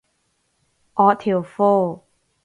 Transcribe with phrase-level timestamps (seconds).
[0.95, 2.01] 我條褲